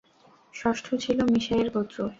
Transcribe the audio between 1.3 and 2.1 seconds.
মীশা-এর গোত্র।